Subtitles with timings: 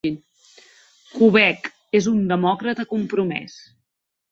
[1.17, 1.69] Kubek
[2.01, 3.63] és un demòcrata compromès.